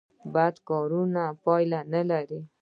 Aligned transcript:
بد 0.33 0.55
کارونه 0.69 1.23
پایله 1.43 1.79
نلري 1.91 2.39